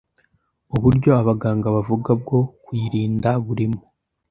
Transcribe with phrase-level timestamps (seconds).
[0.75, 3.81] Uburyo abaganga bavuga bwo kuyirinda burimo